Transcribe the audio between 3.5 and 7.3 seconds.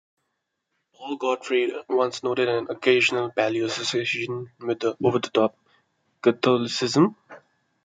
association with over-the-top Catholicism.